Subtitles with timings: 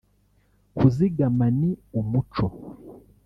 [0.77, 2.45] kuzigama ni umuco